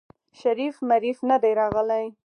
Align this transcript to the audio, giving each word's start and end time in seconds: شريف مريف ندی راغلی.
شريف 0.41 0.75
مريف 0.89 1.17
ندی 1.29 1.51
راغلی. 1.59 2.05